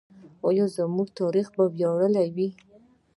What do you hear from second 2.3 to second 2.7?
وي؟